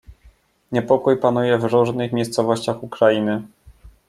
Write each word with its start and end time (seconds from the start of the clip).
"Niepokój 0.71 1.17
panuje 1.17 1.57
w 1.57 1.63
różnych 1.63 2.13
miejscowościach 2.13 2.83
Ukrainy." 2.83 3.41